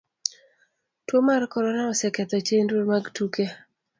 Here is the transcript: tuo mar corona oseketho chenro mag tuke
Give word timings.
tuo 1.05 1.19
mar 1.27 1.41
corona 1.53 1.83
oseketho 1.91 2.37
chenro 2.47 2.77
mag 2.91 3.05
tuke 3.15 3.45